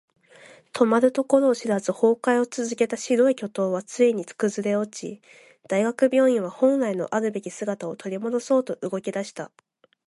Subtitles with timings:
[0.73, 5.21] 止まるところを知らず崩壊を続けた白い巨塔はついに崩れ落ち、
[5.69, 9.51] 大学病院は本来のあるべき姿を取り戻そうと動き出した。